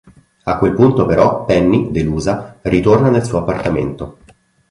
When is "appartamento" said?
3.37-4.17